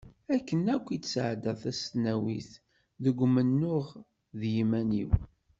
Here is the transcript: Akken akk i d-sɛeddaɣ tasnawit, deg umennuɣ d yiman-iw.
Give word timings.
Akken 0.35 0.61
akk 0.75 0.85
i 0.95 0.97
d-sɛeddaɣ 0.97 1.55
tasnawit, 1.63 2.49
deg 3.03 3.17
umennuɣ 3.25 3.85
d 4.39 4.41
yiman-iw. 4.53 5.11